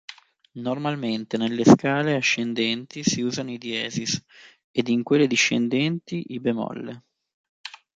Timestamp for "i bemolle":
6.29-7.03